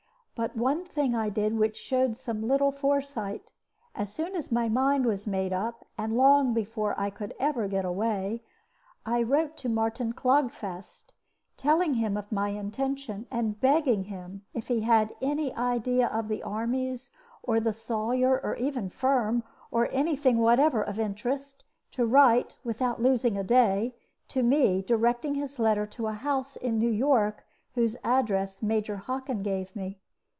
[0.33, 3.51] But one thing I did which showed some little foresight.
[3.93, 7.35] As soon as my mind was made up, and long before ever I could
[7.69, 8.41] get away,
[9.05, 11.13] I wrote to Martin Clogfast,
[11.57, 16.41] telling him of my intention, and begging him, if he had any idea of the
[16.41, 17.11] armies,
[17.43, 22.99] or the Sawyer, or even Firm, or any thing whatever of interest, to write (without
[22.99, 23.93] losing a day)
[24.29, 27.45] to me, directing his letter to a house in New York
[27.75, 29.99] whose address Major Hockin gave me.